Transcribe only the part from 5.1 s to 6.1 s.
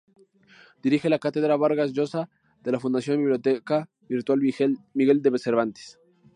de Cervantes.